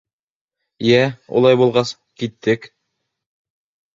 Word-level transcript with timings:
—Йә, 0.91 1.01
улай 1.41 1.59
булғас, 1.61 1.91
киттек. 2.21 2.65